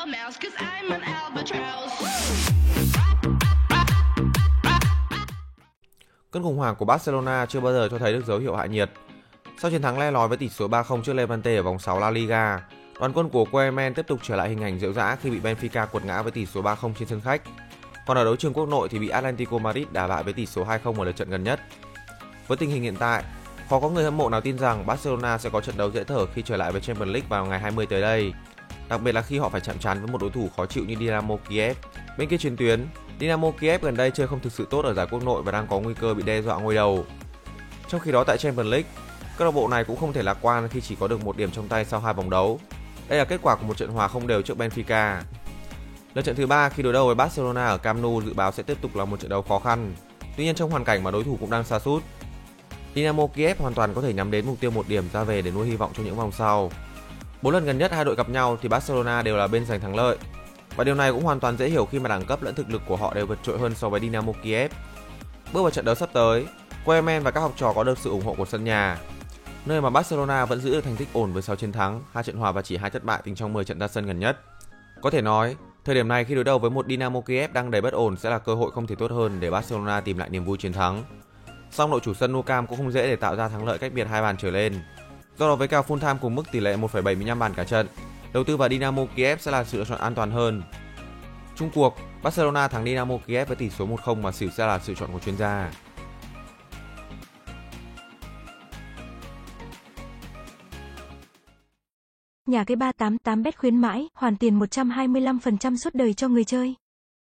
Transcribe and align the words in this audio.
a 0.00 0.06
mouse, 0.06 0.38
cause 0.42 0.56
I'm 0.56 0.92
an 0.92 1.00
albatross. 1.00 2.10
Cơn 6.30 6.42
khủng 6.42 6.56
hoảng 6.56 6.76
của 6.76 6.84
Barcelona 6.84 7.46
chưa 7.46 7.60
bao 7.60 7.72
giờ 7.72 7.88
cho 7.90 7.98
thấy 7.98 8.12
được 8.12 8.26
dấu 8.26 8.38
hiệu 8.38 8.56
hạ 8.56 8.66
nhiệt. 8.66 8.90
Sau 9.58 9.70
chiến 9.70 9.82
thắng 9.82 9.98
le 9.98 10.10
lói 10.10 10.28
với 10.28 10.38
tỷ 10.38 10.48
số 10.48 10.68
3-0 10.68 11.02
trước 11.02 11.12
Levante 11.12 11.56
ở 11.56 11.62
vòng 11.62 11.78
6 11.78 12.00
La 12.00 12.10
Liga, 12.10 12.60
đoàn 13.00 13.12
quân 13.12 13.28
của 13.28 13.44
Koeman 13.44 13.94
tiếp 13.94 14.06
tục 14.06 14.20
trở 14.22 14.36
lại 14.36 14.48
hình 14.48 14.62
ảnh 14.62 14.80
dịu 14.80 14.92
dã 14.92 15.16
khi 15.22 15.30
bị 15.30 15.40
Benfica 15.40 15.86
quật 15.86 16.04
ngã 16.04 16.22
với 16.22 16.32
tỷ 16.32 16.46
số 16.46 16.62
3-0 16.62 16.92
trên 16.98 17.08
sân 17.08 17.20
khách. 17.20 17.42
Còn 18.06 18.16
ở 18.16 18.24
đấu 18.24 18.36
trường 18.36 18.52
quốc 18.52 18.66
nội 18.66 18.88
thì 18.88 18.98
bị 18.98 19.08
Atlético 19.08 19.58
Madrid 19.58 19.86
đả 19.92 20.06
bại 20.06 20.22
với 20.22 20.32
tỷ 20.32 20.46
số 20.46 20.64
2-0 20.64 20.98
ở 20.98 21.04
lượt 21.04 21.16
trận 21.16 21.30
gần 21.30 21.44
nhất. 21.44 21.60
Với 22.46 22.56
tình 22.56 22.70
hình 22.70 22.82
hiện 22.82 22.96
tại, 22.96 23.24
khó 23.70 23.80
có 23.80 23.88
người 23.88 24.04
hâm 24.04 24.16
mộ 24.16 24.28
nào 24.28 24.40
tin 24.40 24.58
rằng 24.58 24.86
Barcelona 24.86 25.38
sẽ 25.38 25.50
có 25.50 25.60
trận 25.60 25.76
đấu 25.76 25.90
dễ 25.90 26.04
thở 26.04 26.26
khi 26.26 26.42
trở 26.42 26.56
lại 26.56 26.72
với 26.72 26.80
Champions 26.80 27.12
League 27.12 27.28
vào 27.28 27.46
ngày 27.46 27.58
20 27.58 27.86
tới 27.86 28.00
đây. 28.00 28.32
Đặc 28.90 29.02
biệt 29.02 29.14
là 29.14 29.22
khi 29.22 29.38
họ 29.38 29.48
phải 29.48 29.60
chạm 29.60 29.78
trán 29.78 29.98
với 30.00 30.12
một 30.12 30.20
đối 30.20 30.30
thủ 30.30 30.48
khó 30.56 30.66
chịu 30.66 30.84
như 30.84 30.96
Dynamo 30.96 31.36
Kiev. 31.48 31.76
Bên 32.18 32.28
kia 32.28 32.38
chiến 32.38 32.56
tuyến, 32.56 32.86
Dynamo 33.20 33.50
Kiev 33.50 33.82
gần 33.82 33.96
đây 33.96 34.10
chơi 34.10 34.26
không 34.26 34.40
thực 34.40 34.52
sự 34.52 34.66
tốt 34.70 34.84
ở 34.84 34.94
giải 34.94 35.06
quốc 35.10 35.22
nội 35.24 35.42
và 35.42 35.52
đang 35.52 35.66
có 35.66 35.80
nguy 35.80 35.94
cơ 35.94 36.14
bị 36.14 36.22
đe 36.22 36.42
dọa 36.42 36.58
ngôi 36.58 36.74
đầu. 36.74 37.04
Trong 37.88 38.00
khi 38.00 38.12
đó 38.12 38.24
tại 38.24 38.38
Champions 38.38 38.70
League, 38.70 38.88
câu 39.38 39.46
lạc 39.46 39.52
bộ 39.52 39.68
này 39.68 39.84
cũng 39.84 39.96
không 39.96 40.12
thể 40.12 40.22
lạc 40.22 40.38
quan 40.40 40.68
khi 40.68 40.80
chỉ 40.80 40.96
có 41.00 41.08
được 41.08 41.24
một 41.24 41.36
điểm 41.36 41.50
trong 41.50 41.68
tay 41.68 41.84
sau 41.84 42.00
hai 42.00 42.14
vòng 42.14 42.30
đấu. 42.30 42.60
Đây 43.08 43.18
là 43.18 43.24
kết 43.24 43.40
quả 43.42 43.56
của 43.56 43.66
một 43.66 43.76
trận 43.76 43.90
hòa 43.90 44.08
không 44.08 44.26
đều 44.26 44.42
trước 44.42 44.58
Benfica. 44.58 45.20
Lượt 46.14 46.22
trận 46.22 46.36
thứ 46.36 46.46
ba 46.46 46.68
khi 46.68 46.82
đối 46.82 46.92
đầu 46.92 47.06
với 47.06 47.14
Barcelona 47.14 47.66
ở 47.66 47.78
Camp 47.78 48.02
Nou 48.02 48.22
dự 48.26 48.34
báo 48.34 48.52
sẽ 48.52 48.62
tiếp 48.62 48.76
tục 48.80 48.96
là 48.96 49.04
một 49.04 49.20
trận 49.20 49.30
đấu 49.30 49.42
khó 49.42 49.58
khăn. 49.58 49.94
Tuy 50.36 50.44
nhiên 50.44 50.54
trong 50.54 50.70
hoàn 50.70 50.84
cảnh 50.84 51.02
mà 51.04 51.10
đối 51.10 51.24
thủ 51.24 51.36
cũng 51.40 51.50
đang 51.50 51.64
xa 51.64 51.78
sút, 51.78 52.02
Dynamo 52.94 53.26
Kiev 53.26 53.60
hoàn 53.60 53.74
toàn 53.74 53.94
có 53.94 54.02
thể 54.02 54.12
nhắm 54.12 54.30
đến 54.30 54.46
mục 54.46 54.60
tiêu 54.60 54.70
một 54.70 54.88
điểm 54.88 55.04
ra 55.12 55.24
về 55.24 55.42
để 55.42 55.50
nuôi 55.50 55.66
hy 55.66 55.76
vọng 55.76 55.92
cho 55.96 56.02
những 56.02 56.16
vòng 56.16 56.32
sau. 56.32 56.70
Bốn 57.42 57.54
lần 57.54 57.64
gần 57.64 57.78
nhất 57.78 57.92
hai 57.92 58.04
đội 58.04 58.16
gặp 58.16 58.28
nhau 58.28 58.58
thì 58.62 58.68
Barcelona 58.68 59.22
đều 59.22 59.36
là 59.36 59.46
bên 59.46 59.66
giành 59.66 59.80
thắng 59.80 59.96
lợi. 59.96 60.16
Và 60.76 60.84
điều 60.84 60.94
này 60.94 61.12
cũng 61.12 61.24
hoàn 61.24 61.40
toàn 61.40 61.56
dễ 61.56 61.68
hiểu 61.68 61.86
khi 61.86 61.98
mà 61.98 62.08
đẳng 62.08 62.24
cấp 62.24 62.42
lẫn 62.42 62.54
thực 62.54 62.70
lực 62.70 62.82
của 62.86 62.96
họ 62.96 63.14
đều 63.14 63.26
vượt 63.26 63.38
trội 63.42 63.58
hơn 63.58 63.74
so 63.74 63.88
với 63.88 64.00
Dynamo 64.00 64.32
Kiev. 64.42 64.72
Bước 65.52 65.62
vào 65.62 65.70
trận 65.70 65.84
đấu 65.84 65.94
sắp 65.94 66.08
tới, 66.12 66.46
Koeman 66.84 67.22
và 67.22 67.30
các 67.30 67.40
học 67.40 67.52
trò 67.56 67.72
có 67.72 67.84
được 67.84 67.98
sự 67.98 68.10
ủng 68.10 68.24
hộ 68.24 68.34
của 68.34 68.44
sân 68.44 68.64
nhà, 68.64 68.98
nơi 69.66 69.80
mà 69.80 69.90
Barcelona 69.90 70.44
vẫn 70.46 70.60
giữ 70.60 70.72
được 70.72 70.84
thành 70.84 70.96
tích 70.96 71.08
ổn 71.12 71.32
với 71.32 71.42
6 71.42 71.56
chiến 71.56 71.72
thắng, 71.72 72.02
hai 72.12 72.24
trận 72.24 72.36
hòa 72.36 72.52
và 72.52 72.62
chỉ 72.62 72.76
hai 72.76 72.90
thất 72.90 73.04
bại 73.04 73.20
tính 73.24 73.34
trong 73.34 73.52
10 73.52 73.64
trận 73.64 73.78
ra 73.78 73.88
sân 73.88 74.06
gần 74.06 74.18
nhất. 74.18 74.40
Có 75.02 75.10
thể 75.10 75.22
nói, 75.22 75.56
thời 75.84 75.94
điểm 75.94 76.08
này 76.08 76.24
khi 76.24 76.34
đối 76.34 76.44
đầu 76.44 76.58
với 76.58 76.70
một 76.70 76.86
Dynamo 76.88 77.20
Kiev 77.20 77.52
đang 77.52 77.70
đầy 77.70 77.80
bất 77.80 77.92
ổn 77.92 78.16
sẽ 78.16 78.30
là 78.30 78.38
cơ 78.38 78.54
hội 78.54 78.70
không 78.70 78.86
thể 78.86 78.94
tốt 78.94 79.10
hơn 79.10 79.40
để 79.40 79.50
Barcelona 79.50 80.00
tìm 80.00 80.18
lại 80.18 80.28
niềm 80.28 80.44
vui 80.44 80.58
chiến 80.58 80.72
thắng. 80.72 81.04
Song 81.70 81.90
đội 81.90 82.00
chủ 82.00 82.14
sân 82.14 82.32
Nou 82.32 82.42
Camp 82.42 82.68
cũng 82.68 82.78
không 82.78 82.92
dễ 82.92 83.06
để 83.06 83.16
tạo 83.16 83.36
ra 83.36 83.48
thắng 83.48 83.64
lợi 83.64 83.78
cách 83.78 83.92
biệt 83.92 84.06
hai 84.06 84.22
bàn 84.22 84.36
trở 84.36 84.50
lên. 84.50 84.80
Do 85.38 85.48
đó 85.48 85.56
với 85.56 85.68
kèo 85.68 85.82
full 85.82 85.98
time 85.98 86.18
cùng 86.20 86.34
mức 86.34 86.42
tỷ 86.52 86.60
lệ 86.60 86.76
1,75 86.76 87.38
bàn 87.38 87.52
cả 87.56 87.64
trận, 87.64 87.86
đầu 88.32 88.44
tư 88.44 88.56
vào 88.56 88.68
Dynamo 88.68 89.02
Kiev 89.16 89.40
sẽ 89.40 89.50
là 89.50 89.64
sự 89.64 89.78
lựa 89.78 89.84
chọn 89.84 89.98
an 89.98 90.14
toàn 90.14 90.30
hơn. 90.30 90.62
Trung 91.56 91.70
cuộc, 91.74 91.96
Barcelona 92.22 92.68
thắng 92.68 92.84
Dynamo 92.84 93.18
Kiev 93.26 93.48
với 93.48 93.56
tỷ 93.56 93.70
số 93.70 93.86
1-0 93.86 94.22
mà 94.22 94.32
xỉu 94.32 94.50
sẽ 94.50 94.66
là 94.66 94.78
sự 94.78 94.94
chọn 94.94 95.12
của 95.12 95.18
chuyên 95.18 95.36
gia. 95.36 95.70
Nhà 102.46 102.64
cái 102.64 102.76
388bet 102.76 103.52
khuyến 103.56 103.76
mãi, 103.76 104.08
hoàn 104.14 104.36
tiền 104.36 104.58
125% 104.58 105.76
suốt 105.76 105.94
đời 105.94 106.14
cho 106.14 106.28
người 106.28 106.44
chơi. 106.44 106.74